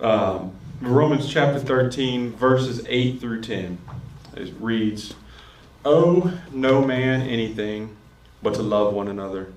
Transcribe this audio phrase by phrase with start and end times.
[0.00, 3.78] um, Romans chapter 13, verses 8 through 10.
[4.36, 5.14] It reads,
[5.84, 7.96] Owe no man anything
[8.42, 9.52] but to love one another,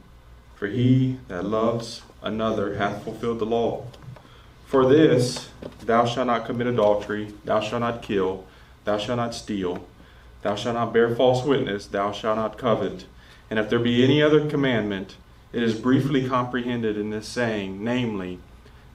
[0.56, 3.86] for he that loves another hath fulfilled the law.
[4.66, 5.50] For this,
[5.82, 8.46] thou shalt not commit adultery, thou shalt not kill,
[8.86, 9.86] thou shalt not steal,
[10.42, 13.06] thou shalt not bear false witness, thou shalt not covet.
[13.50, 15.18] And if there be any other commandment,
[15.52, 18.40] it is briefly comprehended in this saying, namely,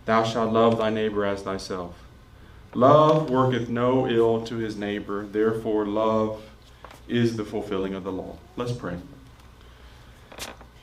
[0.07, 1.96] Thou shalt love thy neighbor as thyself.
[2.75, 6.42] Love worketh no ill to his neighbor, therefore, love
[7.09, 8.37] is the fulfilling of the law.
[8.56, 8.98] Let's pray.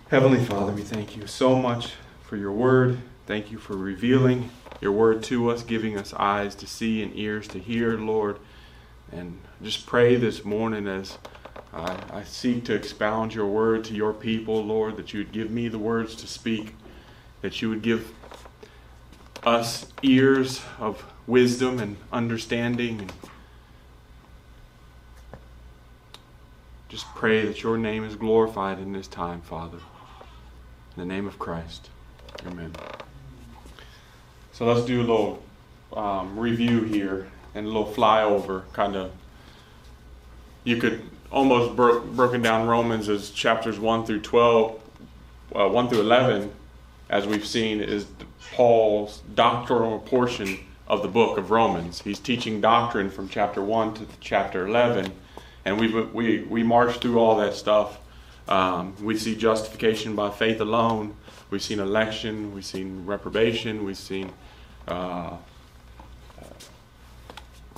[0.10, 3.00] Heavenly Father, we thank you so much for your word.
[3.26, 4.50] Thank you for revealing
[4.82, 8.38] your word to us, giving us eyes to see and ears to hear, Lord.
[9.12, 11.18] And just pray this morning as
[11.74, 15.50] I, I seek to expound your word to your people, Lord, that you would give
[15.50, 16.76] me the words to speak,
[17.42, 18.14] that you would give
[19.46, 23.00] us ears of wisdom and understanding.
[23.00, 23.14] And
[26.90, 29.80] just pray that your name is glorified in this time, Father.
[30.96, 31.90] In the name of Christ.
[32.46, 32.74] Amen.
[34.52, 35.44] So let's do a little
[35.94, 39.12] um, review here and a little flyover, kind of.
[40.64, 44.82] You could almost bro- broken down Romans as chapters 1 through 12,
[45.56, 46.52] uh, 1 through 11,
[47.14, 48.08] as we've seen, is
[48.54, 52.02] Paul's doctrinal portion of the book of Romans.
[52.02, 55.14] He's teaching doctrine from chapter 1 to chapter 11,
[55.64, 58.00] and we we, we march through all that stuff.
[58.48, 61.16] Um, we see justification by faith alone.
[61.52, 62.52] We've seen election.
[62.56, 63.86] We've seen reprobation.
[63.86, 64.32] We've seen
[64.88, 65.38] uh,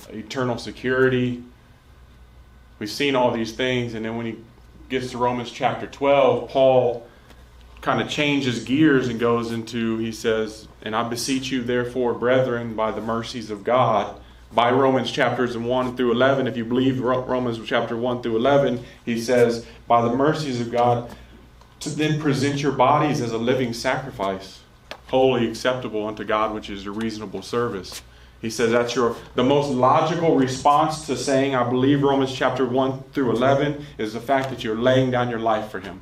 [0.08, 1.42] eternal security.
[2.78, 4.36] We've seen all these things, and then when he
[4.88, 7.06] gets to Romans chapter 12, Paul
[7.86, 12.74] kind of changes gears and goes into, he says, And I beseech you, therefore, brethren,
[12.74, 14.20] by the mercies of God,
[14.52, 19.20] by Romans chapters 1 through 11, if you believe Romans chapter 1 through 11, he
[19.20, 21.14] says, By the mercies of God,
[21.78, 24.62] to then present your bodies as a living sacrifice,
[25.06, 28.02] wholly acceptable unto God, which is a reasonable service.
[28.42, 33.04] He says that's your the most logical response to saying I believe Romans chapter 1
[33.12, 36.00] through 11 is the fact that you're laying down your life for him.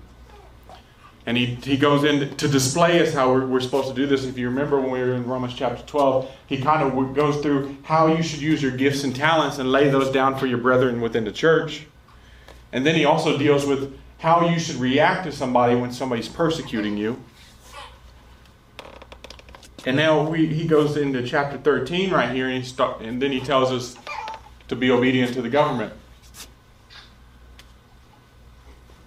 [1.27, 4.25] And he, he goes in to display us how we're, we're supposed to do this.
[4.25, 7.77] If you remember when we were in Romans chapter 12, he kind of goes through
[7.85, 11.01] how you should use your gifts and talents and lay those down for your brethren
[11.01, 11.87] within the church.
[12.73, 16.97] And then he also deals with how you should react to somebody when somebody's persecuting
[16.99, 17.23] you.
[19.87, 23.33] And now we, he goes into chapter 13 right here, and, he start, and then
[23.33, 23.97] he tells us
[24.69, 25.93] to be obedient to the government.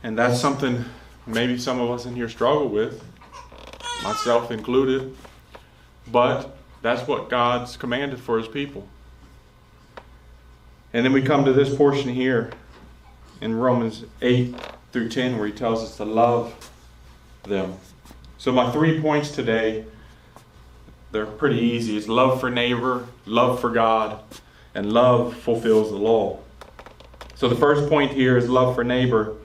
[0.04, 0.86] And that's something
[1.28, 3.04] maybe some of us in here struggle with,
[4.04, 5.16] myself included.
[6.12, 8.88] But that's what God's commanded for his people.
[10.94, 12.52] And then we come to this portion here
[13.42, 14.56] in Romans 8
[14.92, 16.72] through 10 where he tells us to love
[17.44, 17.76] them.
[18.38, 19.86] So, my three points today
[21.12, 21.98] they're pretty easy.
[21.98, 24.20] It's love for neighbor, love for God,
[24.76, 26.40] and love fulfills the law.
[27.36, 29.36] So the first point here is love for neighbor.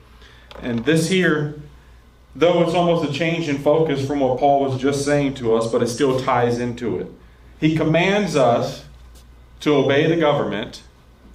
[0.61, 1.61] And this here,
[2.35, 5.71] though it's almost a change in focus from what Paul was just saying to us,
[5.71, 7.07] but it still ties into it.
[7.59, 8.85] He commands us
[9.61, 10.83] to obey the government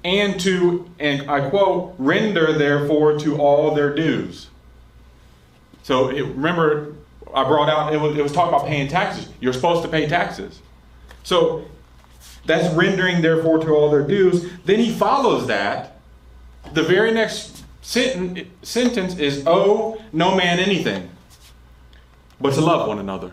[0.05, 4.49] and to, and I quote, render therefore to all their dues.
[5.83, 6.95] So it, remember,
[7.35, 9.29] I brought out, it was, it was talking about paying taxes.
[9.41, 10.61] You're supposed to pay taxes.
[11.23, 11.65] So
[12.45, 14.51] that's rendering, therefore, to all their dues.
[14.65, 15.99] Then he follows that.
[16.73, 17.58] The very next
[17.88, 21.09] sentence is, owe no man anything,
[22.41, 23.32] but to love one another.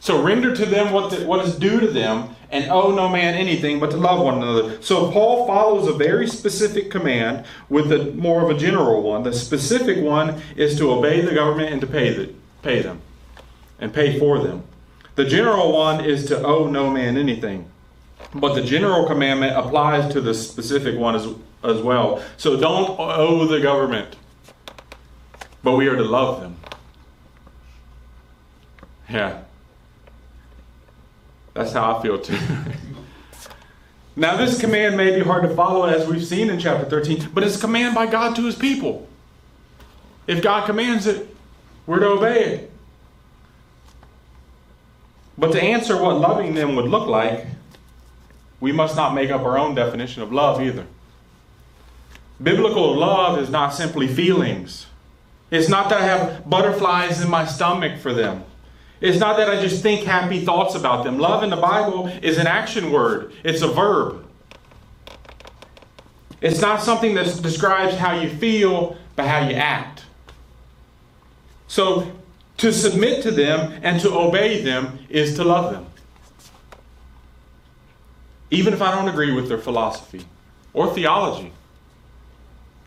[0.00, 3.34] So render to them what, the, what is due to them, and owe no man
[3.34, 4.82] anything but to love one another.
[4.82, 9.22] So Paul follows a very specific command with a more of a general one.
[9.22, 13.00] The specific one is to obey the government and to pay, the, pay them
[13.78, 14.64] and pay for them.
[15.14, 17.70] The general one is to owe no man anything.
[18.34, 21.28] But the general commandment applies to the specific one as,
[21.62, 22.22] as well.
[22.36, 24.16] So don't owe the government,
[25.62, 26.56] but we are to love them.
[29.08, 29.42] Yeah.
[31.54, 32.38] That's how I feel too.
[34.16, 37.44] now, this command may be hard to follow as we've seen in chapter 13, but
[37.44, 39.06] it's a command by God to his people.
[40.26, 41.34] If God commands it,
[41.86, 42.72] we're to obey it.
[45.36, 47.46] But to answer what loving them would look like,
[48.60, 50.86] we must not make up our own definition of love either.
[52.42, 54.86] Biblical love is not simply feelings.
[55.50, 58.44] It's not that I have butterflies in my stomach for them.
[59.00, 61.18] It's not that I just think happy thoughts about them.
[61.18, 64.24] Love in the Bible is an action word, it's a verb.
[66.40, 70.04] It's not something that describes how you feel, but how you act.
[71.68, 72.10] So,
[72.56, 75.86] to submit to them and to obey them is to love them.
[78.50, 80.24] Even if I don't agree with their philosophy
[80.72, 81.52] or theology.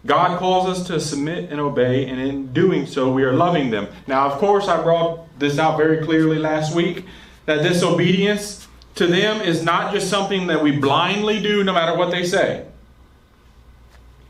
[0.05, 3.87] God calls us to submit and obey, and in doing so, we are loving them.
[4.05, 7.05] Now, of course, I brought this out very clearly last week
[7.45, 11.97] that this obedience to them is not just something that we blindly do no matter
[11.97, 12.65] what they say.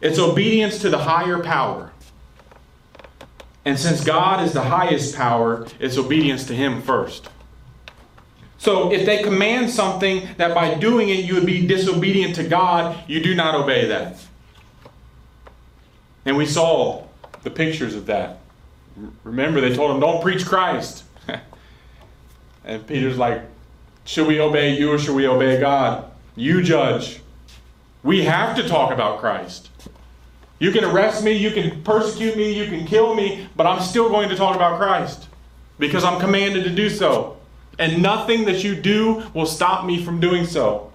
[0.02, 1.92] It's obedience to the higher power.
[3.66, 7.30] And since God is the highest power, it's obedience to Him first.
[8.58, 12.98] So if they command something that by doing it you would be disobedient to God,
[13.08, 14.18] you do not obey that.
[16.26, 17.04] And we saw
[17.44, 18.40] the pictures of that.
[19.24, 21.04] Remember, they told him, don't preach Christ.
[22.66, 23.44] and Peter's like,
[24.06, 26.12] should we obey you or should we obey God?
[26.36, 27.22] You judge.
[28.04, 29.70] We have to talk about Christ.
[30.60, 34.10] You can arrest me, you can persecute me, you can kill me, but I'm still
[34.10, 35.28] going to talk about Christ
[35.80, 37.38] because I'm commanded to do so.
[37.78, 40.94] And nothing that you do will stop me from doing so.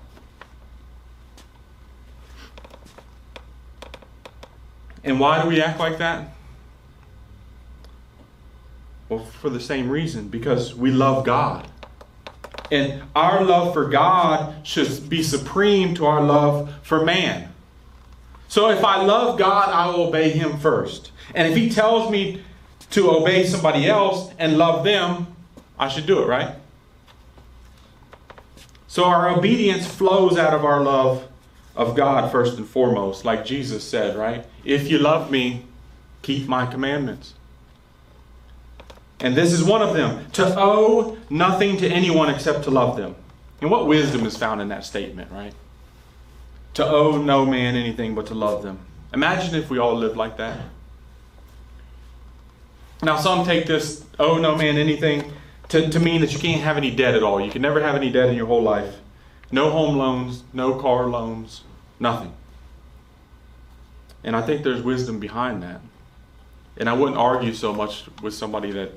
[5.11, 6.29] And why do we act like that?
[9.09, 11.67] Well, for the same reason because we love God.
[12.71, 17.53] And our love for God should be supreme to our love for man.
[18.47, 21.11] So if I love God, I will obey Him first.
[21.35, 22.45] And if He tells me
[22.91, 25.35] to obey somebody else and love them,
[25.77, 26.55] I should do it, right?
[28.87, 31.27] So our obedience flows out of our love
[31.77, 34.45] of God first and foremost, like Jesus said, right?
[34.65, 35.65] If you love me,
[36.23, 37.35] keep my commandments.
[39.21, 43.15] And this is one of them to owe nothing to anyone except to love them.
[43.61, 45.53] And what wisdom is found in that statement, right?
[46.75, 48.79] to owe no man anything but to love them.
[49.13, 50.59] Imagine if we all lived like that.
[53.03, 55.33] Now, some take this owe no man anything
[55.69, 57.41] to, to mean that you can't have any debt at all.
[57.41, 58.97] You can never have any debt in your whole life.
[59.53, 61.63] No home loans, no car loans,
[61.99, 62.33] nothing.
[64.23, 65.81] And I think there's wisdom behind that.
[66.77, 68.93] And I wouldn't argue so much with somebody that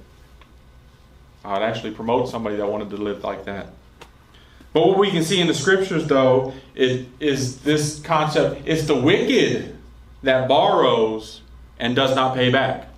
[1.44, 3.68] I'd actually promote somebody that wanted to live like that.
[4.74, 8.96] But what we can see in the scriptures, though, is, is this concept it's the
[8.96, 9.78] wicked
[10.24, 11.42] that borrows
[11.80, 12.90] and does not pay back.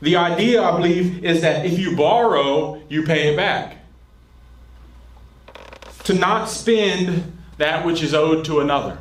[0.00, 3.76] The idea, I believe, is that if you borrow, you pay it back.
[6.08, 8.96] To not spend that which is owed to another.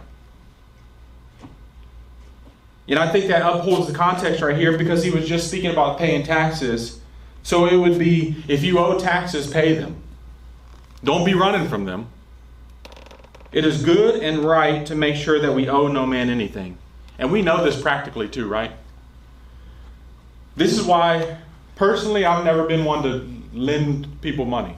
[2.89, 5.97] And I think that upholds the context right here because he was just speaking about
[5.97, 6.99] paying taxes.
[7.43, 10.03] So it would be if you owe taxes, pay them.
[11.01, 12.09] Don't be running from them.
[13.53, 16.77] It is good and right to make sure that we owe no man anything.
[17.17, 18.73] And we know this practically too, right?
[20.57, 21.37] This is why,
[21.77, 24.75] personally, I've never been one to lend people money.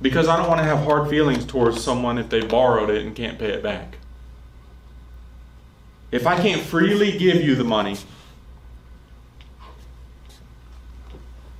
[0.00, 3.16] Because I don't want to have hard feelings towards someone if they borrowed it and
[3.16, 3.96] can't pay it back.
[6.12, 7.96] If I can't freely give you the money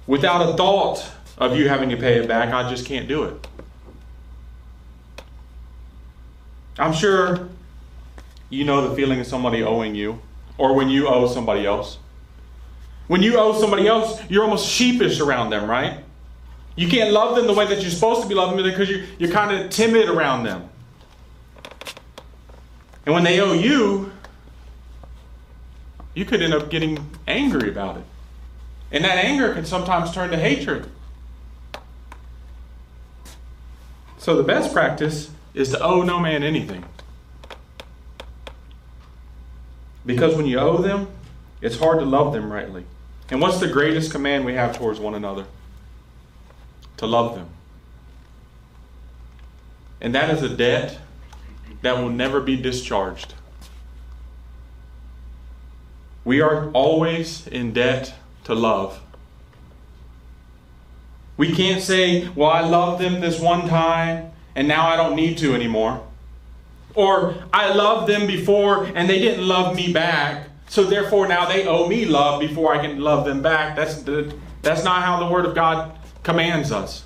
[0.06, 2.53] without a thought of you having to pay it back.
[2.53, 3.47] I just can't do it.
[6.78, 7.49] I'm sure
[8.50, 10.21] you know the feeling of somebody owing you,
[10.59, 11.99] or when you owe somebody else.
[13.09, 16.00] When you owe somebody else, you're almost sheepish around them, right?
[16.76, 19.04] You can't love them the way that you're supposed to be loving them because you're,
[19.18, 20.68] you're kind of timid around them.
[23.06, 24.12] And when they owe you,
[26.14, 28.04] you could end up getting angry about it.
[28.92, 30.88] And that anger can sometimes turn to hatred.
[34.18, 36.85] So the best practice is to owe no man anything.
[40.04, 41.09] Because when you owe them,
[41.61, 42.85] it's hard to love them rightly.
[43.30, 45.47] And what's the greatest command we have towards one another?
[46.99, 47.49] To love them.
[50.00, 50.99] And that is a debt
[51.83, 53.35] that will never be discharged.
[56.25, 59.00] We are always in debt to love.
[61.37, 65.38] We can't say, well, I loved them this one time and now I don't need
[65.38, 66.03] to anymore.
[66.95, 71.67] Or I loved them before and they didn't love me back, so therefore now they
[71.67, 73.76] owe me love before I can love them back.
[73.76, 77.04] That's, the, that's not how the Word of God commands us.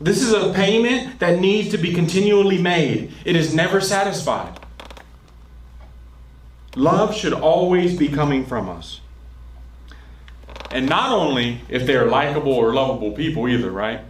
[0.00, 4.56] This is a payment that needs to be continually made, it is never satisfied.
[6.76, 9.00] Love should always be coming from us.
[10.70, 14.00] And not only if they're likable or lovable people either, right?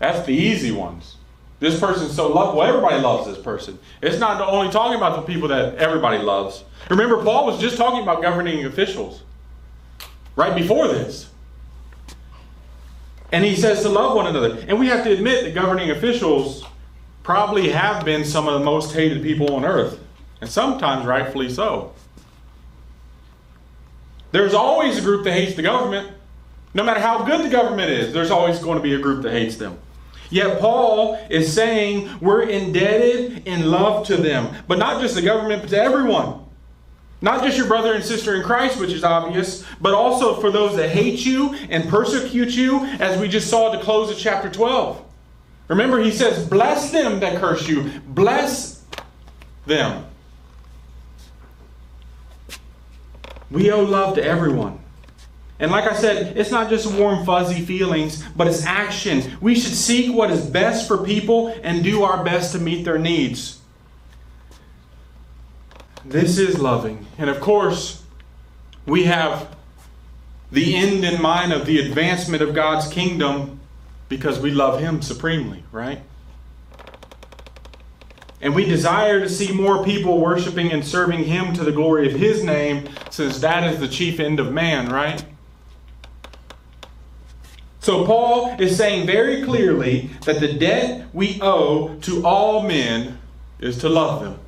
[0.00, 1.16] That's the easy ones.
[1.60, 2.64] This person's so lovable.
[2.64, 3.78] Everybody loves this person.
[4.02, 6.64] It's not only talking about the people that everybody loves.
[6.88, 9.22] Remember, Paul was just talking about governing officials
[10.34, 11.29] right before this.
[13.32, 14.64] And he says to love one another.
[14.68, 16.64] And we have to admit that governing officials
[17.22, 20.00] probably have been some of the most hated people on earth.
[20.40, 21.92] And sometimes rightfully so.
[24.32, 26.12] There's always a group that hates the government.
[26.72, 29.32] No matter how good the government is, there's always going to be a group that
[29.32, 29.78] hates them.
[30.30, 34.54] Yet Paul is saying we're indebted in love to them.
[34.68, 36.44] But not just the government, but to everyone.
[37.22, 40.76] Not just your brother and sister in Christ, which is obvious, but also for those
[40.76, 44.48] that hate you and persecute you, as we just saw at the close of chapter
[44.48, 45.04] 12.
[45.68, 48.82] Remember, he says, Bless them that curse you, bless
[49.66, 50.06] them.
[53.50, 54.78] We owe love to everyone.
[55.58, 59.36] And like I said, it's not just warm, fuzzy feelings, but it's action.
[59.42, 62.98] We should seek what is best for people and do our best to meet their
[62.98, 63.59] needs.
[66.04, 67.06] This is loving.
[67.18, 68.02] And of course,
[68.86, 69.54] we have
[70.50, 73.60] the end in mind of the advancement of God's kingdom
[74.08, 76.00] because we love Him supremely, right?
[78.40, 82.18] And we desire to see more people worshiping and serving Him to the glory of
[82.18, 85.24] His name, since that is the chief end of man, right?
[87.80, 93.18] So Paul is saying very clearly that the debt we owe to all men
[93.58, 94.38] is to love them.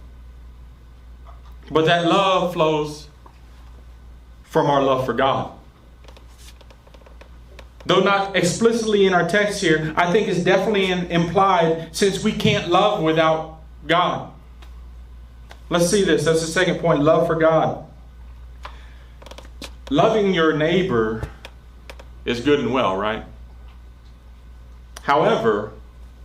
[1.72, 3.08] But that love flows
[4.44, 5.52] from our love for God.
[7.86, 12.32] Though not explicitly in our text here, I think it's definitely in, implied since we
[12.32, 14.30] can't love without God.
[15.70, 16.26] Let's see this.
[16.26, 17.86] That's the second point love for God.
[19.88, 21.26] Loving your neighbor
[22.26, 23.24] is good and well, right?
[25.02, 25.72] However,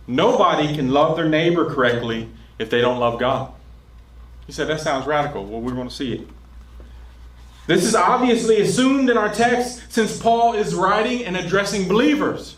[0.06, 2.28] nobody can love their neighbor correctly
[2.58, 3.52] if they don't love God.
[4.48, 5.44] He said, That sounds radical.
[5.44, 6.28] Well, we're going to see it.
[7.68, 12.56] This is obviously assumed in our text since Paul is writing and addressing believers.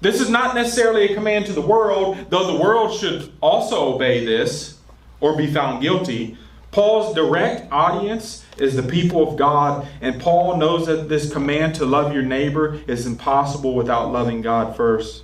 [0.00, 4.26] This is not necessarily a command to the world, though the world should also obey
[4.26, 4.78] this
[5.20, 6.36] or be found guilty.
[6.72, 11.86] Paul's direct audience is the people of God, and Paul knows that this command to
[11.86, 15.22] love your neighbor is impossible without loving God first.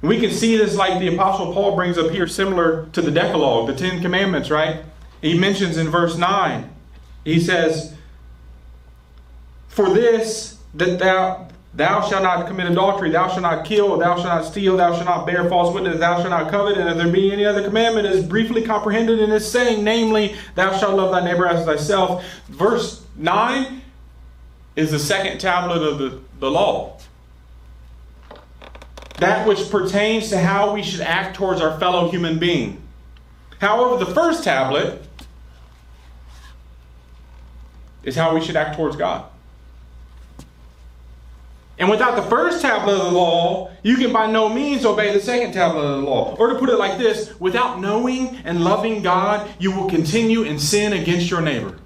[0.00, 3.66] We can see this like the Apostle Paul brings up here, similar to the Decalogue,
[3.66, 4.82] the Ten Commandments, right?
[5.20, 6.70] He mentions in verse 9,
[7.24, 7.96] he says,
[9.68, 14.26] For this, that thou Thou shalt not commit adultery, thou shalt not kill, thou shalt
[14.26, 17.12] not steal, thou shalt not bear false witness, thou shalt not covet, and if there
[17.12, 21.22] be any other commandment is briefly comprehended in this saying, namely, thou shalt love thy
[21.22, 22.24] neighbor as thyself.
[22.48, 23.82] Verse 9
[24.74, 26.98] is the second tablet of the, the law.
[29.18, 32.82] That which pertains to how we should act towards our fellow human being.
[33.60, 35.02] However, the first tablet
[38.04, 39.28] is how we should act towards God.
[41.78, 45.20] And without the first tablet of the law, you can by no means obey the
[45.20, 46.34] second tablet of the law.
[46.36, 50.58] Or to put it like this without knowing and loving God, you will continue in
[50.58, 51.78] sin against your neighbor.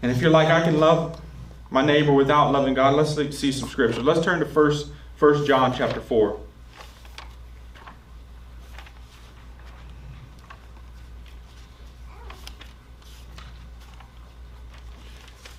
[0.00, 1.20] And if you're like, I can love
[1.70, 4.02] my neighbor without loving God, let's see some scripture.
[4.02, 4.72] Let's turn to 1
[5.16, 6.40] First John chapter 4.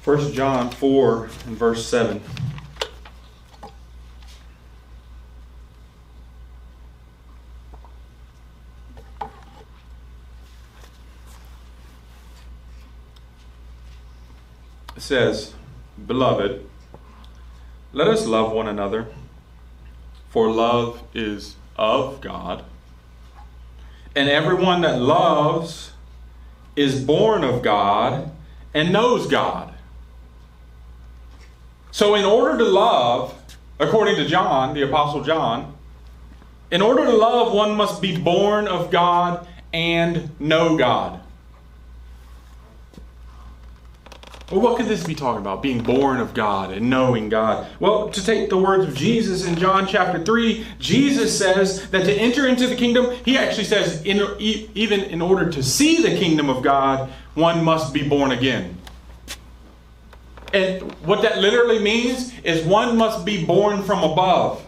[0.01, 2.21] First John 4 and verse 7.
[14.95, 15.53] It says,
[16.09, 16.65] Beloved,
[17.93, 19.05] let us love one another,
[20.29, 22.65] for love is of God.
[24.15, 25.91] And everyone that loves
[26.75, 28.31] is born of God
[28.73, 29.75] and knows God.
[31.91, 33.35] So, in order to love,
[33.77, 35.75] according to John, the Apostle John,
[36.71, 41.21] in order to love, one must be born of God and know God.
[44.51, 45.61] Well, what could this be talking about?
[45.61, 47.67] Being born of God and knowing God.
[47.79, 52.13] Well, to take the words of Jesus in John chapter 3, Jesus says that to
[52.13, 56.49] enter into the kingdom, he actually says, in, even in order to see the kingdom
[56.49, 58.75] of God, one must be born again.
[60.51, 64.65] And what that literally means is one must be born from above.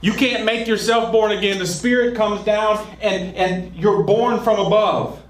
[0.00, 1.58] You can't make yourself born again.
[1.58, 5.20] The Spirit comes down and, and you're born from above.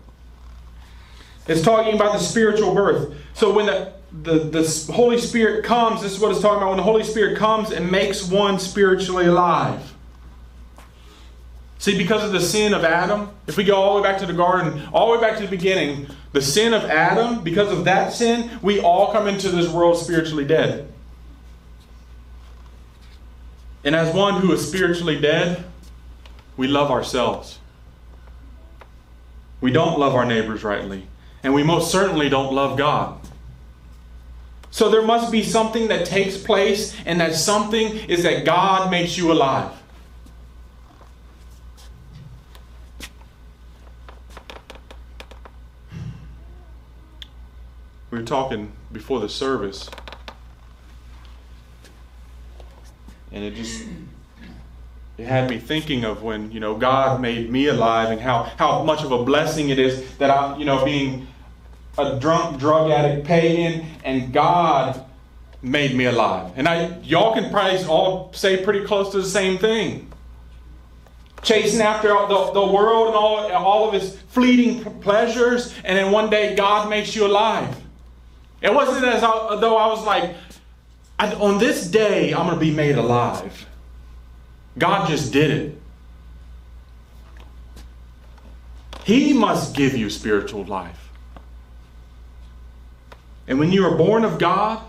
[1.48, 3.14] It's talking about the spiritual birth.
[3.34, 6.70] So when the, the, the Holy Spirit comes, this is what it's talking about.
[6.70, 9.94] When the Holy Spirit comes and makes one spiritually alive.
[11.78, 14.26] See, because of the sin of Adam, if we go all the way back to
[14.26, 17.84] the garden, all the way back to the beginning, the sin of Adam, because of
[17.84, 20.92] that sin, we all come into this world spiritually dead.
[23.84, 25.64] And as one who is spiritually dead,
[26.56, 27.60] we love ourselves.
[29.60, 31.06] We don't love our neighbors rightly.
[31.46, 33.20] And we most certainly don't love God.
[34.72, 39.16] So there must be something that takes place, and that something is that God makes
[39.16, 39.70] you alive.
[48.10, 49.88] We were talking before the service,
[53.30, 53.84] and it just
[55.16, 58.82] it had me thinking of when you know God made me alive and how how
[58.82, 61.28] much of a blessing it is that I you know being
[61.98, 65.04] a drunk drug addict pagan and God
[65.62, 66.52] made me alive.
[66.56, 70.12] And I y'all can probably all say pretty close to the same thing.
[71.42, 76.28] Chasing after the, the world and all, all of its fleeting pleasures, and then one
[76.28, 77.76] day God makes you alive.
[78.60, 80.34] It wasn't as though I was like,
[81.18, 83.66] on this day, I'm going to be made alive.
[84.76, 85.80] God just did it.
[89.04, 91.05] He must give you spiritual life.
[93.48, 94.82] And when you are born of God,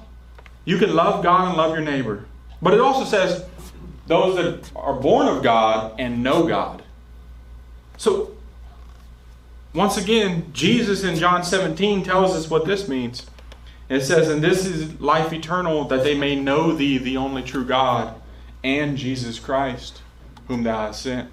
[0.66, 2.26] you can love God and love your neighbor.
[2.62, 3.46] But it also says
[4.08, 6.84] those that are born of God and know God.
[7.98, 8.32] So,
[9.74, 13.28] once again, Jesus in John 17 tells us what this means.
[13.90, 17.66] It says, And this is life eternal, that they may know thee, the only true
[17.66, 18.20] God,
[18.64, 20.02] and Jesus Christ,
[20.48, 21.30] whom thou hast sent.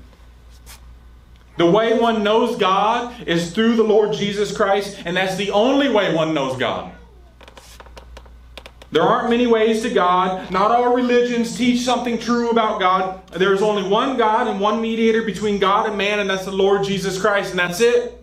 [1.56, 5.88] The way one knows God is through the Lord Jesus Christ, and that's the only
[5.88, 6.92] way one knows God.
[8.92, 10.50] There aren't many ways to God.
[10.50, 13.26] Not all religions teach something true about God.
[13.28, 16.52] There is only one God and one mediator between God and man, and that's the
[16.52, 18.20] Lord Jesus Christ, and that's it.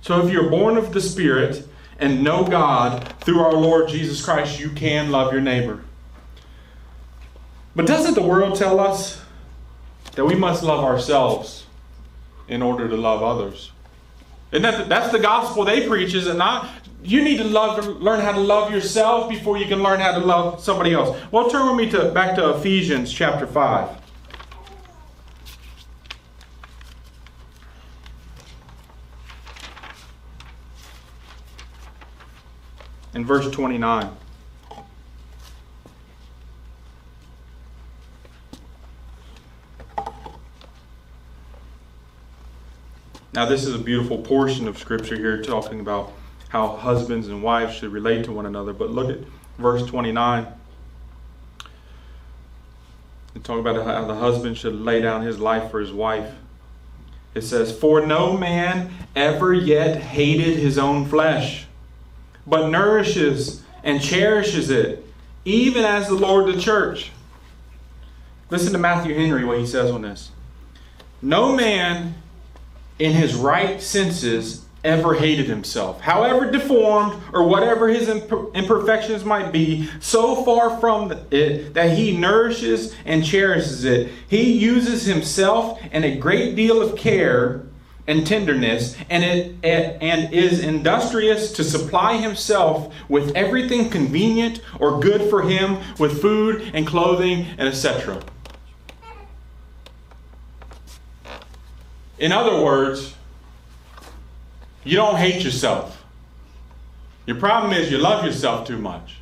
[0.00, 1.66] So if you're born of the Spirit
[1.98, 5.82] and know God through our Lord Jesus Christ, you can love your neighbor.
[7.74, 9.20] But doesn't the world tell us
[10.12, 11.66] that we must love ourselves
[12.46, 13.72] in order to love others?
[14.54, 16.68] And that, that's the gospel they preach, is it not?
[17.02, 20.24] You need to love, learn how to love yourself before you can learn how to
[20.24, 21.20] love somebody else.
[21.30, 24.00] Well, turn with me to, back to Ephesians chapter 5.
[33.14, 34.10] in verse 29.
[43.34, 46.12] Now, this is a beautiful portion of Scripture here talking about
[46.50, 48.72] how husbands and wives should relate to one another.
[48.72, 49.18] But look at
[49.58, 50.46] verse 29.
[53.34, 56.32] And talk about how the husband should lay down his life for his wife.
[57.34, 61.66] It says, For no man ever yet hated his own flesh
[62.46, 65.04] but nourishes and cherishes it,
[65.44, 67.10] even as the Lord the church.
[68.50, 70.30] Listen to Matthew Henry, what he says on this.
[71.22, 72.14] No man
[72.98, 79.88] in his right senses ever hated himself, however deformed or whatever his imperfections might be,
[80.00, 84.10] so far from it that he nourishes and cherishes it.
[84.28, 87.64] He uses himself and a great deal of care
[88.06, 95.30] and tenderness, and, it, and is industrious to supply himself with everything convenient or good
[95.30, 98.20] for him, with food and clothing and etc.
[102.18, 103.14] In other words,
[104.84, 106.04] you don't hate yourself.
[107.26, 109.16] Your problem is you love yourself too much.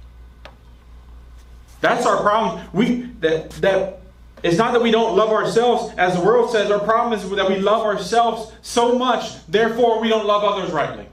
[1.80, 2.68] That's our problem.
[2.72, 4.00] We that that
[4.42, 6.70] it's not that we don't love ourselves, as the world says.
[6.70, 11.06] Our problem is that we love ourselves so much, therefore we don't love others rightly.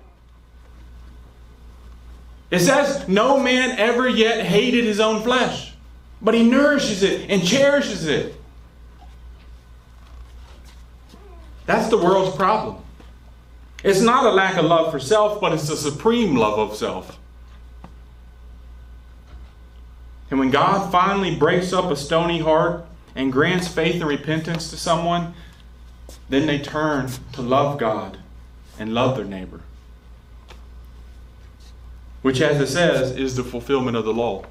[2.50, 5.74] It says, No man ever yet hated his own flesh,
[6.22, 8.39] but he nourishes it and cherishes it.
[11.70, 12.78] That's the world's problem.
[13.84, 17.20] It's not a lack of love for self, but it's a supreme love of self.
[20.32, 24.78] And when God finally breaks up a stony heart and grants faith and repentance to
[24.78, 25.36] someone,
[26.28, 28.18] then they turn to love God
[28.80, 29.62] and love their neighbor.
[32.24, 34.44] Which, as it says, is the fulfillment of the law,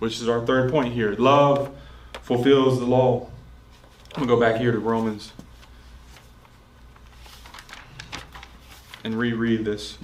[0.00, 1.12] which is our third point here.
[1.12, 1.72] Love
[2.22, 3.28] fulfills the law.
[4.16, 5.30] I'm going to go back here to Romans
[9.04, 9.98] and reread this.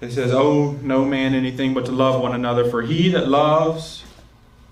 [0.00, 4.04] It says, Owe no man anything but to love one another, for he that loves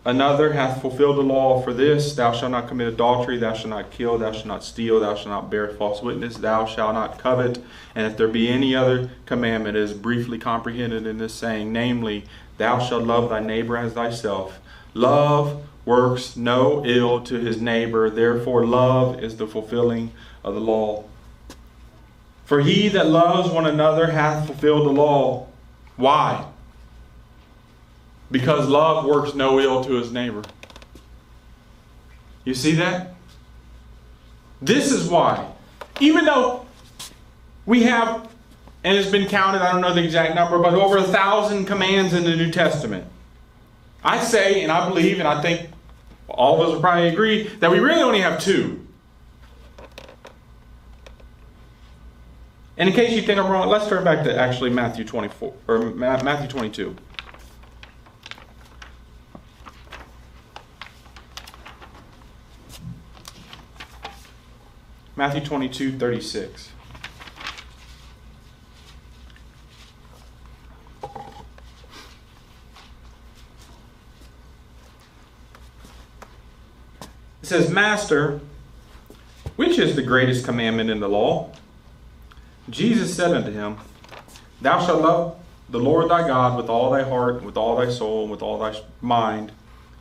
[0.04, 3.90] another hath fulfilled the law for this Thou shalt not commit adultery, thou shalt not
[3.90, 7.62] kill, thou shalt not steal, thou shalt not bear false witness, thou shalt not covet.
[7.94, 12.24] And if there be any other commandment, it is briefly comprehended in this saying, namely,
[12.57, 14.59] Thou shalt love thy neighbor as thyself.
[14.92, 20.12] Love works no ill to his neighbor, therefore, love is the fulfilling
[20.44, 21.03] of the law.
[22.44, 25.46] For he that loves one another hath fulfilled the law.
[25.96, 26.46] Why?
[28.31, 30.42] Because love works no ill to his neighbor.
[32.44, 33.14] You see that?
[34.61, 35.51] This is why.
[36.01, 36.66] Even though
[37.64, 38.29] we have,
[38.85, 42.12] and it's been counted, I don't know the exact number, but over a thousand commands
[42.12, 43.07] in the New Testament.
[44.05, 45.70] I say, and I believe, and I think
[46.38, 48.87] all of us will probably agree, that we really only have two.
[52.77, 55.79] And in case you think I'm wrong, let's turn back to actually Matthew 24 or
[55.90, 56.96] Matthew 22.
[65.16, 66.70] Matthew 22, 36.
[77.48, 78.40] Says, Master,
[79.56, 81.50] which is the greatest commandment in the law?
[82.70, 83.78] Jesus said unto him,
[84.61, 85.37] Thou shalt love
[85.68, 88.58] the Lord thy God with all thy heart, with all thy soul, and with all
[88.58, 89.52] thy mind.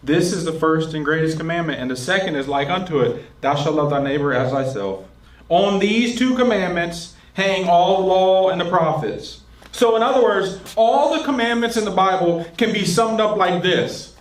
[0.04, 3.56] This is the first and greatest commandment, and the second is like unto it Thou
[3.56, 5.06] shalt love thy neighbor as thyself.
[5.50, 9.42] On these two commandments hang all the law and the prophets.
[9.72, 13.62] So, in other words, all the commandments in the Bible can be summed up like
[13.62, 14.16] this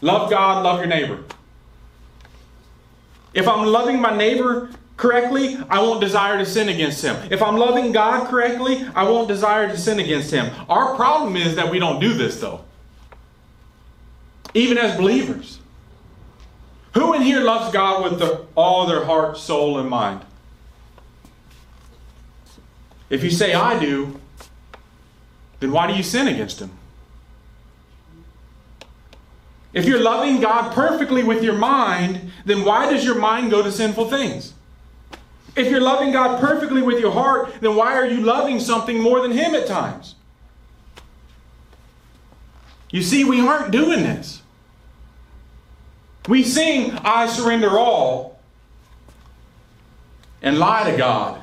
[0.00, 1.22] Love God, love your neighbor.
[3.34, 7.16] If I'm loving my neighbor correctly, I won't desire to sin against him.
[7.30, 10.52] If I'm loving God correctly, I won't desire to sin against him.
[10.68, 12.64] Our problem is that we don't do this, though.
[14.54, 15.58] Even as believers.
[16.94, 20.20] Who in here loves God with the, all their heart, soul, and mind?
[23.08, 24.20] If you say, I do,
[25.60, 26.70] then why do you sin against him?
[29.72, 33.72] If you're loving God perfectly with your mind, then why does your mind go to
[33.72, 34.52] sinful things?
[35.54, 39.20] If you're loving God perfectly with your heart, then why are you loving something more
[39.20, 40.14] than Him at times?
[42.90, 44.42] You see, we aren't doing this.
[46.28, 48.38] We sing, I surrender all,
[50.42, 51.40] and lie to God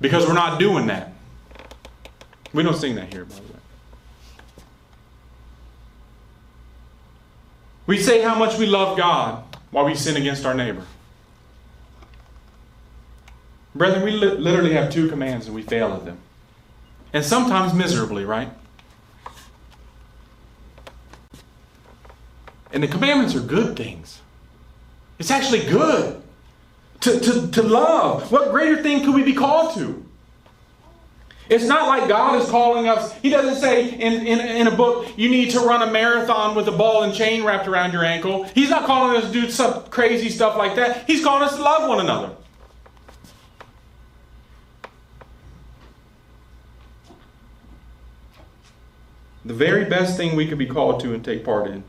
[0.00, 1.12] because we're not doing that.
[2.52, 3.49] We don't sing that here, by the way.
[7.90, 10.84] We say how much we love God while we sin against our neighbor.
[13.74, 16.18] Brethren, we li- literally have two commands and we fail at them.
[17.12, 18.48] And sometimes miserably, right?
[22.72, 24.20] And the commandments are good things.
[25.18, 26.22] It's actually good
[27.00, 28.30] to, to, to love.
[28.30, 30.06] What greater thing could we be called to?
[31.50, 33.12] It's not like God is calling us.
[33.18, 36.68] He doesn't say in, in, in a book, you need to run a marathon with
[36.68, 38.44] a ball and chain wrapped around your ankle.
[38.54, 41.08] He's not calling us to do some crazy stuff like that.
[41.08, 42.36] He's calling us to love one another.
[49.44, 51.82] the very best thing we could be called to and take part in.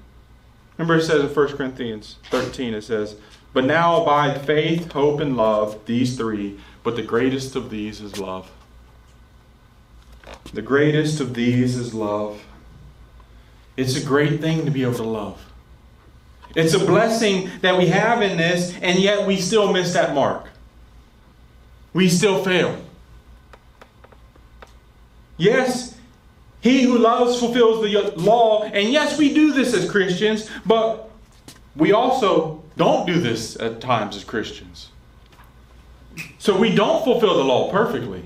[0.78, 3.18] Remember, it says in 1 Corinthians 13, it says,
[3.54, 8.18] But now abide faith, hope, and love, these three, but the greatest of these is
[8.18, 8.50] love.
[10.54, 12.42] The greatest of these is love.
[13.78, 15.42] It's a great thing to be able to love.
[16.56, 20.50] It's a blessing that we have in this, and yet we still miss that mark.
[21.94, 22.78] We still fail.
[25.38, 25.96] Yes,
[26.62, 28.64] he who loves fulfills the law.
[28.64, 31.10] And yes, we do this as Christians, but
[31.76, 34.90] we also don't do this at times as Christians.
[36.38, 38.24] So we don't fulfill the law perfectly.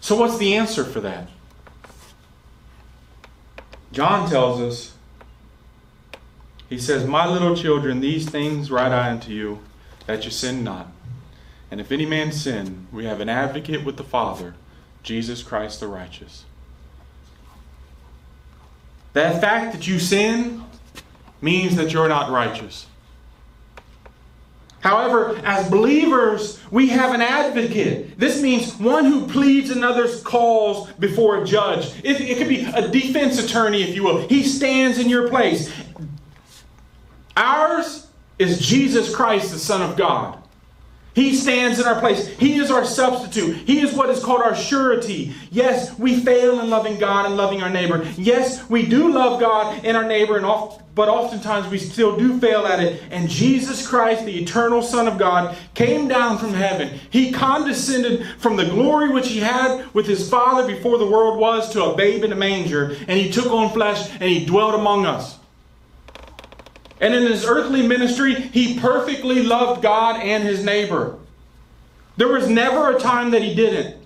[0.00, 1.28] So, what's the answer for that?
[3.92, 4.94] John tells us,
[6.68, 9.60] he says, My little children, these things write I unto you,
[10.06, 10.88] that you sin not.
[11.70, 14.54] And if any man sin, we have an advocate with the Father,
[15.02, 16.44] Jesus Christ the righteous.
[19.12, 20.64] That fact that you sin
[21.40, 22.86] means that you're not righteous.
[24.80, 28.18] However, as believers, we have an advocate.
[28.18, 31.86] This means one who pleads another's cause before a judge.
[32.04, 34.28] It, it could be a defense attorney, if you will.
[34.28, 35.72] He stands in your place.
[37.36, 38.06] Ours
[38.38, 40.37] is Jesus Christ, the Son of God.
[41.14, 42.28] He stands in our place.
[42.28, 43.56] He is our substitute.
[43.56, 45.34] He is what is called our surety.
[45.50, 48.04] Yes, we fail in loving God and loving our neighbor.
[48.16, 52.38] Yes, we do love God and our neighbor, and oft, but oftentimes we still do
[52.38, 53.02] fail at it.
[53.10, 57.00] And Jesus Christ, the eternal Son of God, came down from heaven.
[57.10, 61.72] He condescended from the glory which he had with his Father before the world was
[61.72, 65.06] to a babe in a manger, and he took on flesh and he dwelt among
[65.06, 65.37] us.
[67.00, 71.18] And in his earthly ministry, he perfectly loved God and his neighbor.
[72.16, 73.96] There was never a time that he didn't.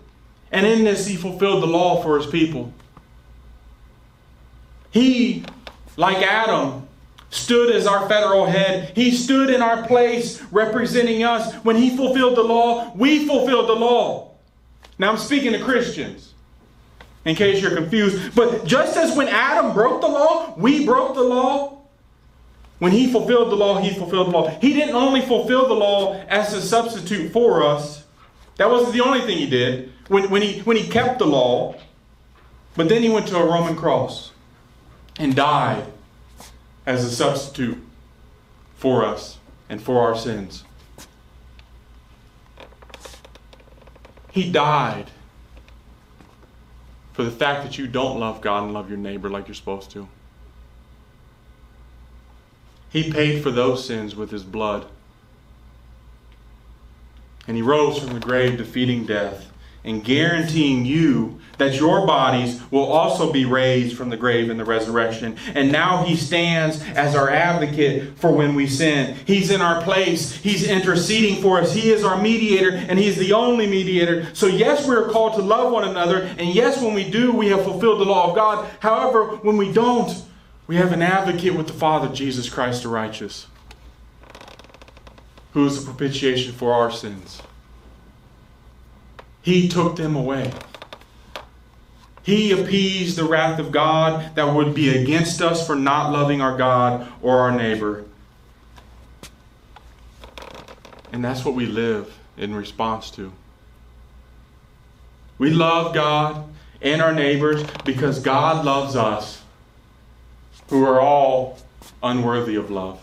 [0.51, 2.73] And in this, he fulfilled the law for his people.
[4.91, 5.45] He,
[5.97, 6.87] like Adam,
[7.31, 8.93] stood as our federal head.
[8.95, 11.55] He stood in our place, representing us.
[11.65, 14.33] When he fulfilled the law, we fulfilled the law.
[14.99, 16.35] Now I'm speaking to Christians,
[17.25, 18.35] in case you're confused.
[18.35, 21.79] But just as when Adam broke the law, we broke the law.
[22.83, 24.49] When he fulfilled the law, he fulfilled the law.
[24.61, 28.03] He didn't only fulfill the law as a substitute for us.
[28.57, 31.77] That wasn't the only thing he did when, when, he, when he kept the law.
[32.75, 34.33] But then he went to a Roman cross
[35.17, 35.85] and died
[36.85, 37.79] as a substitute
[38.75, 40.65] for us and for our sins.
[44.33, 45.09] He died
[47.13, 49.93] for the fact that you don't love God and love your neighbor like you're supposed
[49.93, 50.09] to.
[52.93, 54.87] He paid for those sins with his blood.
[57.49, 59.53] And he rose from the grave, defeating death
[59.85, 64.65] and guaranteeing you that your bodies will also be raised from the grave in the
[64.65, 65.37] resurrection.
[65.55, 69.17] And now he stands as our advocate for when we sin.
[69.27, 70.35] He's in our place.
[70.35, 71.75] He's interceding for us.
[71.75, 74.33] He is our mediator, and he's the only mediator.
[74.35, 76.23] So, yes, we're called to love one another.
[76.39, 78.69] And yes, when we do, we have fulfilled the law of God.
[78.81, 80.11] However, when we don't,
[80.73, 83.47] we have an advocate with the Father, Jesus Christ the righteous,
[85.53, 87.43] who is the propitiation for our sins.
[89.43, 90.51] He took them away.
[92.23, 96.57] He appeased the wrath of God that would be against us for not loving our
[96.57, 98.07] God or our neighbor.
[101.13, 103.31] And that's what we live in response to.
[105.37, 106.47] We love God
[106.81, 109.42] and our neighbors because God loves us
[110.73, 111.59] who are all
[112.03, 112.99] unworthy of love.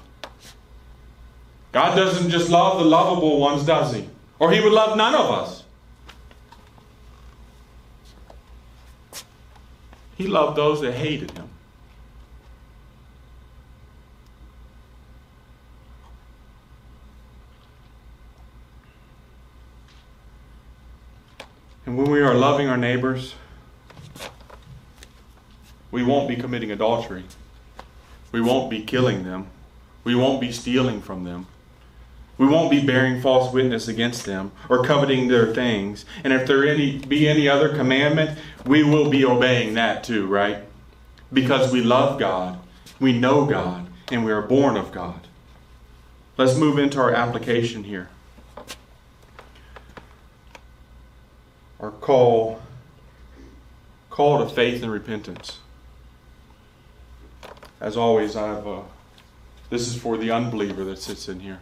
[1.72, 4.10] God doesn't just love the lovable ones, does He?
[4.40, 5.64] Or He would love none of us.
[10.18, 11.48] He loved those that hated Him.
[21.86, 23.36] And when we are loving our neighbors,
[25.92, 27.26] we won't be committing adultery.
[28.32, 29.48] We won't be killing them.
[30.04, 31.48] We won't be stealing from them.
[32.38, 36.06] We won't be bearing false witness against them or coveting their things.
[36.24, 40.64] And if there any, be any other commandment, we will be obeying that too, right?
[41.34, 42.58] Because we love God,
[43.00, 45.28] we know God, and we are born of God.
[46.38, 48.10] Let's move into our application here.
[51.82, 52.62] Our call,
[54.10, 55.60] call to faith and repentance.
[57.82, 58.82] As always, I've uh,
[59.70, 61.60] this is for the unbeliever that sits in here.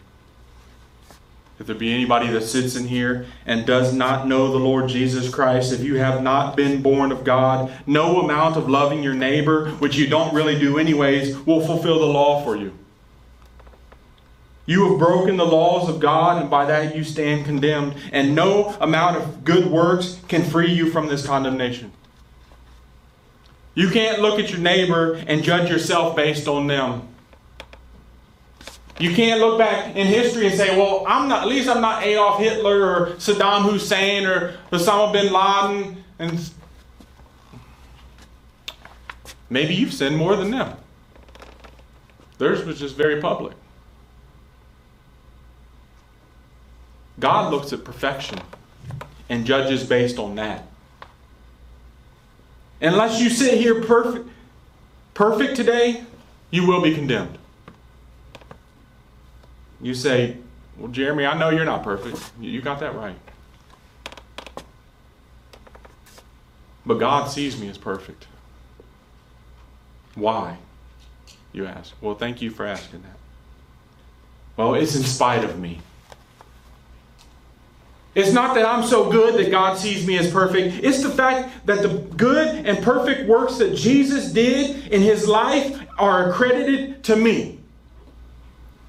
[1.60, 5.34] If there be anybody that sits in here and does not know the Lord Jesus
[5.34, 9.72] Christ, if you have not been born of God, no amount of loving your neighbor,
[9.72, 12.78] which you don't really do anyways, will fulfill the law for you.
[14.68, 18.76] You have broken the laws of God, and by that you stand condemned, and no
[18.80, 21.92] amount of good works can free you from this condemnation.
[23.78, 27.08] You can't look at your neighbor and judge yourself based on them.
[29.00, 32.02] You can't look back in history and say, well, I'm not, at least I'm not
[32.02, 36.04] Adolf Hitler or Saddam Hussein or Osama bin Laden.
[36.18, 36.50] And
[39.48, 40.76] maybe you've sinned more than them.
[42.40, 43.56] Theirs was just very public.
[47.20, 48.40] God looks at perfection
[49.30, 50.67] and judges based on that.
[52.82, 54.30] Unless you sit here perfect,
[55.14, 56.04] perfect today,
[56.52, 57.38] you will be condemned.
[59.82, 60.38] You say,
[60.78, 62.32] Well, Jeremy, I know you're not perfect.
[62.40, 63.16] You got that right.
[66.86, 68.28] But God sees me as perfect.
[70.16, 70.58] Why?
[71.52, 71.94] You ask.
[72.02, 73.18] Well, thank you for asking that.
[74.56, 75.82] Well, it's in spite of me.
[78.18, 80.84] It's not that I'm so good that God sees me as perfect.
[80.84, 85.80] It's the fact that the good and perfect works that Jesus did in his life
[86.00, 87.60] are accredited to me.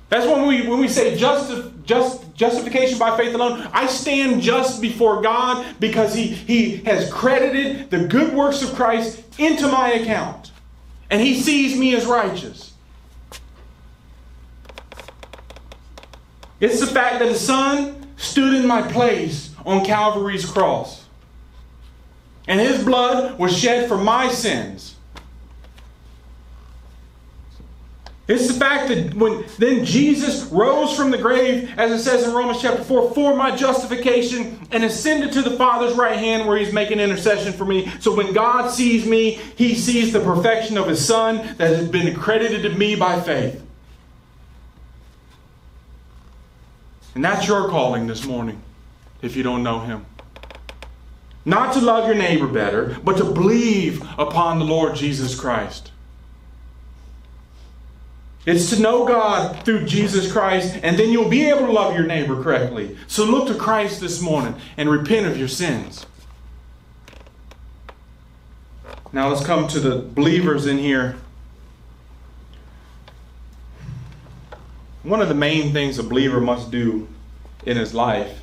[0.08, 1.52] That's when we when we say just,
[1.84, 3.68] just justification by faith alone.
[3.74, 9.22] I stand just before God because He He has credited the good works of Christ
[9.38, 10.52] into my account.
[11.10, 12.72] And He sees me as righteous.
[16.60, 21.07] It's the fact that the Son stood in my place on Calvary's cross.
[22.46, 24.96] And his blood was shed for my sins.
[28.26, 32.35] It's the fact that when then Jesus rose from the grave, as it says in
[32.35, 36.72] Romans chapter 4, for my justification and ascended to the Father's right hand where he's
[36.72, 37.90] making intercession for me.
[38.00, 42.07] So when God sees me, he sees the perfection of his Son that has been
[42.07, 43.62] accredited to me by faith.
[47.18, 48.62] And that's your calling this morning
[49.22, 50.07] if you don't know him.
[51.44, 55.90] Not to love your neighbor better, but to believe upon the Lord Jesus Christ.
[58.46, 62.07] It's to know God through Jesus Christ, and then you'll be able to love your
[62.07, 62.96] neighbor correctly.
[63.09, 66.07] So look to Christ this morning and repent of your sins.
[69.12, 71.16] Now let's come to the believers in here.
[75.02, 77.08] One of the main things a believer must do
[77.64, 78.42] in his life,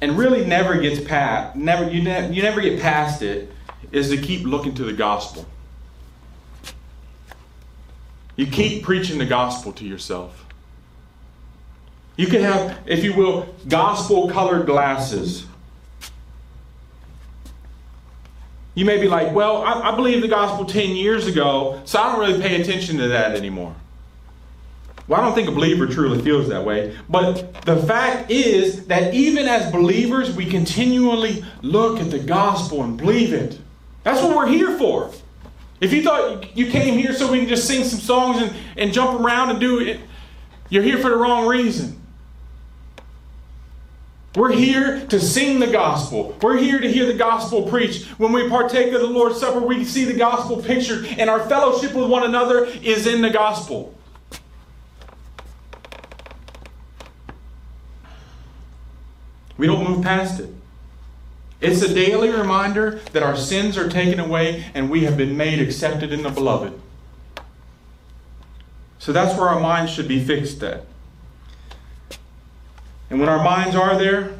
[0.00, 3.52] and really never gets past, never you, ne- you never get past it,
[3.90, 5.46] is to keep looking to the gospel.
[8.36, 10.46] You keep preaching the gospel to yourself.
[12.16, 15.46] You can have, if you will, gospel colored glasses.
[18.74, 22.20] You may be like, well, I, I, the gospel 10 years ago, so I don't
[22.20, 23.74] really pay attention to that anymore.
[25.08, 26.94] Well, I don't think a believer truly feels that way.
[27.08, 32.98] But the fact is that even as believers, we continually look at the gospel and
[32.98, 33.58] believe it.
[34.04, 35.10] That's what we're here for.
[35.80, 38.92] If you thought you came here so we can just sing some songs and, and
[38.92, 40.00] jump around and do it,
[40.68, 41.98] you're here for the wrong reason.
[44.34, 46.36] We're here to sing the gospel.
[46.42, 48.06] We're here to hear the gospel preached.
[48.18, 51.94] When we partake of the Lord's Supper, we see the gospel pictured, and our fellowship
[51.94, 53.97] with one another is in the gospel.
[59.58, 60.48] We don't move past it.
[61.60, 65.60] It's a daily reminder that our sins are taken away and we have been made
[65.60, 66.80] accepted in the beloved.
[69.00, 70.84] So that's where our minds should be fixed at.
[73.10, 74.38] And when our minds are there,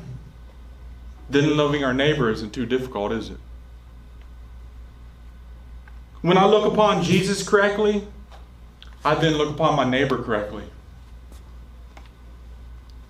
[1.28, 3.38] then loving our neighbor isn't too difficult, is it?
[6.22, 8.06] When I look upon Jesus correctly,
[9.04, 10.64] I then look upon my neighbor correctly.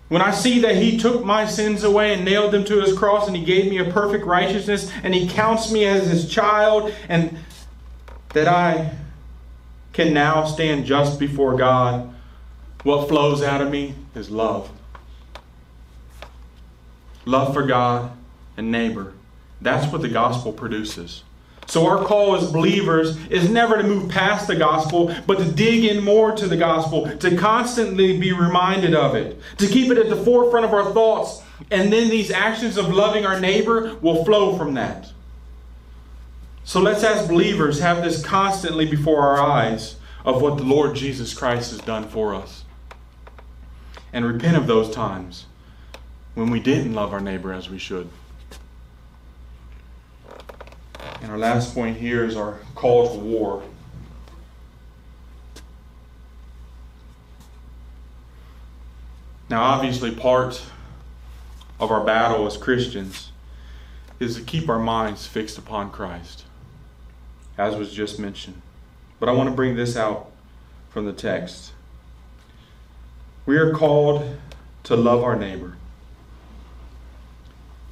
[0.08, 3.26] When I see that He took my sins away and nailed them to His cross,
[3.26, 7.38] and He gave me a perfect righteousness, and He counts me as His child, and
[8.30, 8.96] that I
[9.92, 12.14] can now stand just before God,
[12.84, 14.70] what flows out of me is love.
[17.24, 18.12] Love for God
[18.56, 19.12] and neighbor.
[19.60, 21.24] That's what the gospel produces.
[21.68, 25.84] So, our call as believers is never to move past the gospel, but to dig
[25.84, 30.08] in more to the gospel, to constantly be reminded of it, to keep it at
[30.08, 31.42] the forefront of our thoughts.
[31.70, 35.12] And then these actions of loving our neighbor will flow from that.
[36.64, 41.34] So, let's, as believers, have this constantly before our eyes of what the Lord Jesus
[41.34, 42.64] Christ has done for us.
[44.10, 45.44] And repent of those times
[46.34, 48.08] when we didn't love our neighbor as we should.
[51.20, 53.62] And our last point here is our call to war.
[59.50, 60.62] Now, obviously, part
[61.80, 63.32] of our battle as Christians
[64.20, 66.44] is to keep our minds fixed upon Christ,
[67.56, 68.60] as was just mentioned.
[69.18, 70.30] But I want to bring this out
[70.90, 71.72] from the text.
[73.46, 74.36] We are called
[74.84, 75.76] to love our neighbor.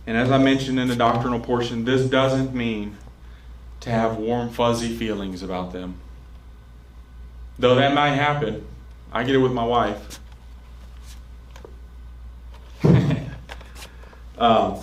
[0.06, 2.96] And as I mentioned in the doctrinal portion, this doesn't mean
[3.86, 5.94] to have warm, fuzzy feelings about them.
[7.56, 8.66] Though that might happen.
[9.12, 10.18] I get it with my wife.
[14.38, 14.80] um,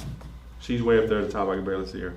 [0.62, 1.50] she's way up there at the top.
[1.50, 2.14] I can barely see her.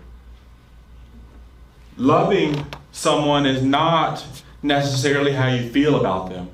[1.96, 4.24] Loving someone is not
[4.62, 6.48] necessarily how you feel about them,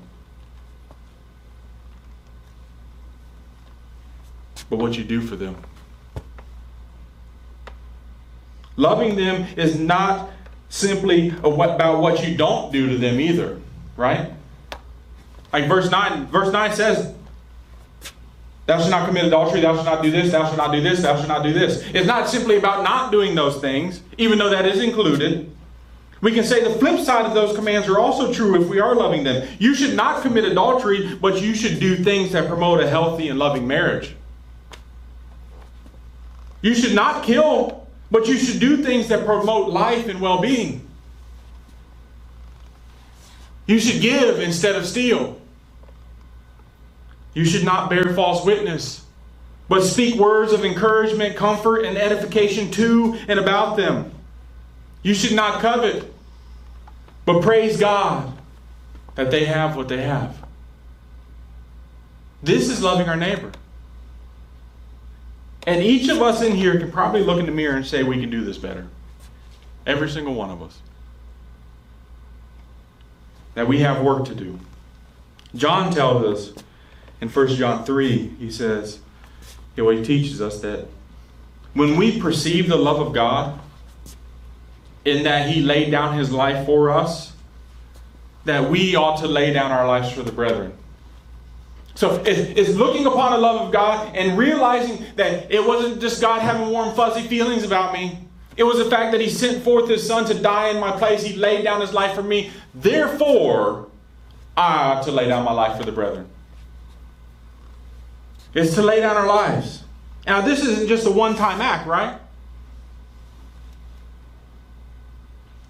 [4.70, 5.56] but what you do for them.
[8.76, 10.30] Loving them is not
[10.68, 13.60] simply about what you don't do to them either,
[13.96, 14.30] right?
[15.52, 17.14] Like verse 9, verse 9 says,
[18.66, 21.02] Thou shalt not commit adultery, thou shalt not do this, thou shalt not do this,
[21.02, 21.84] thou shalt not do this.
[21.92, 25.52] It's not simply about not doing those things, even though that is included,
[26.22, 28.94] We can say the flip side of those commands are also true if we are
[28.94, 29.46] loving them.
[29.58, 33.40] You should not commit adultery, but you should do things that promote a healthy and
[33.40, 34.14] loving marriage.
[36.60, 37.81] You should not kill,
[38.12, 40.86] but you should do things that promote life and well being.
[43.66, 45.40] You should give instead of steal.
[47.32, 49.06] You should not bear false witness,
[49.66, 54.12] but speak words of encouragement, comfort, and edification to and about them.
[55.02, 56.12] You should not covet,
[57.24, 58.36] but praise God
[59.14, 60.36] that they have what they have.
[62.42, 63.52] This is loving our neighbor.
[65.66, 68.20] And each of us in here can probably look in the mirror and say, we
[68.20, 68.88] can do this better.
[69.86, 70.78] Every single one of us.
[73.54, 74.58] That we have work to do.
[75.54, 76.64] John tells us
[77.20, 78.98] in 1 John 3, he says,
[79.76, 80.86] he teaches us that
[81.74, 83.58] when we perceive the love of God,
[85.04, 87.32] in that he laid down his life for us,
[88.44, 90.72] that we ought to lay down our lives for the brethren.
[91.94, 96.40] So it's, looking upon the love of God and realizing that it wasn't just God
[96.40, 98.18] having warm, fuzzy feelings about me.
[98.56, 101.22] It was the fact that He sent forth His Son to die in my place.
[101.22, 102.50] He laid down His life for me.
[102.74, 103.88] Therefore,
[104.56, 106.28] I ought to lay down my life for the brethren.
[108.54, 109.84] It's to lay down our lives.
[110.26, 112.18] Now, this isn't just a one time act, right?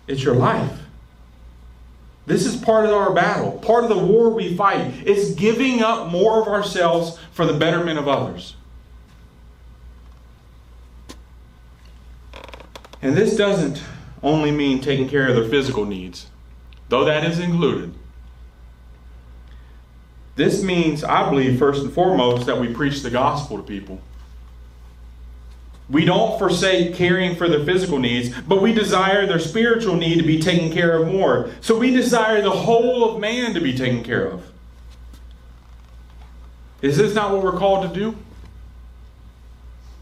[0.07, 0.82] It's your life.
[2.25, 4.93] This is part of our battle, part of the war we fight.
[5.05, 8.55] It's giving up more of ourselves for the betterment of others.
[13.01, 13.83] And this doesn't
[14.23, 16.29] only mean taking care of their physical needs,
[16.89, 17.93] though that is included.
[20.37, 24.01] This means, I believe, first and foremost, that we preach the gospel to people.
[25.93, 30.25] We don't forsake caring for their physical needs, but we desire their spiritual need to
[30.25, 31.51] be taken care of more.
[31.61, 34.51] So we desire the whole of man to be taken care of.
[36.81, 38.17] Is this not what we're called to do?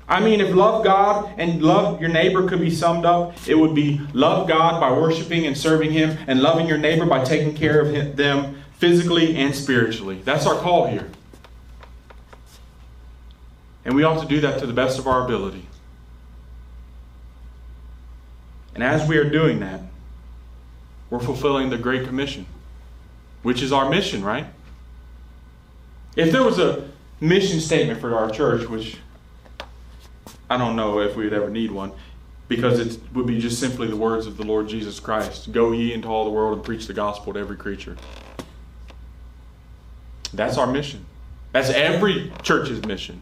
[0.09, 3.75] I mean, if love God and love your neighbor could be summed up, it would
[3.75, 7.81] be love God by worshiping and serving Him, and loving your neighbor by taking care
[7.81, 10.21] of them physically and spiritually.
[10.25, 11.11] That's our call here.
[13.85, 15.67] And we ought to do that to the best of our ability.
[18.81, 19.83] And as we are doing that,
[21.11, 22.47] we're fulfilling the Great Commission,
[23.43, 24.47] which is our mission, right?
[26.17, 26.89] If there was a
[27.21, 28.97] mission statement for our church, which
[30.49, 31.93] I don't know if we'd ever need one,
[32.49, 35.93] because it would be just simply the words of the Lord Jesus Christ Go ye
[35.93, 37.99] into all the world and preach the gospel to every creature.
[40.33, 41.05] That's our mission.
[41.53, 43.21] That's every church's mission.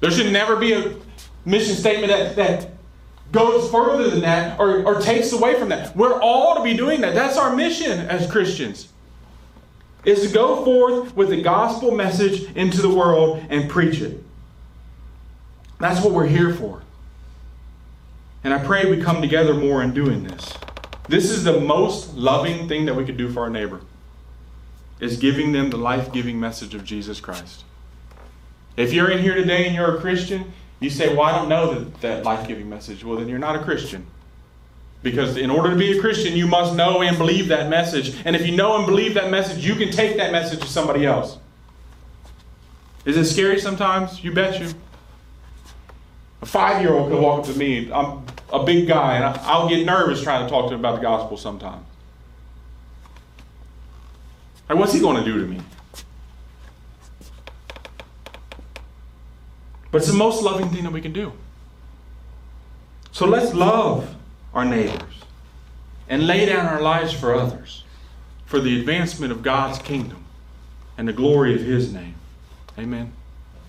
[0.00, 0.96] There should never be a
[1.44, 2.77] mission statement that, that
[3.32, 5.94] goes further than that or, or takes away from that.
[5.96, 7.14] We're all to be doing that.
[7.14, 8.88] That's our mission as Christians.
[10.04, 14.22] Is to go forth with the gospel message into the world and preach it.
[15.78, 16.82] That's what we're here for.
[18.44, 20.52] And I pray we come together more in doing this.
[21.08, 23.80] This is the most loving thing that we could do for our neighbor.
[25.00, 27.64] Is giving them the life-giving message of Jesus Christ.
[28.76, 31.74] If you're in here today and you're a Christian, you say, Well, I don't know
[31.74, 33.04] that, that life giving message.
[33.04, 34.06] Well, then you're not a Christian.
[35.02, 38.16] Because in order to be a Christian, you must know and believe that message.
[38.24, 41.06] And if you know and believe that message, you can take that message to somebody
[41.06, 41.38] else.
[43.04, 44.22] Is it scary sometimes?
[44.24, 44.70] You bet you.
[46.42, 47.90] A five year old could walk up to me.
[47.92, 51.02] I'm a big guy, and I'll get nervous trying to talk to him about the
[51.02, 51.84] gospel sometimes.
[54.68, 55.60] Like, what's he going to do to me?
[59.90, 61.32] But it's the most loving thing that we can do.
[63.12, 64.14] So let's love
[64.52, 65.22] our neighbors
[66.08, 67.84] and lay down our lives for others
[68.44, 70.24] for the advancement of God's kingdom
[70.96, 72.14] and the glory of His name.
[72.78, 73.12] Amen.